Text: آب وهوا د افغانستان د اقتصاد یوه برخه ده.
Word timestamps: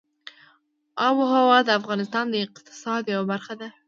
آب 1.05 1.15
وهوا 1.19 1.59
د 1.65 1.69
افغانستان 1.79 2.25
د 2.29 2.35
اقتصاد 2.45 3.03
یوه 3.13 3.25
برخه 3.31 3.53
ده. 3.61 3.69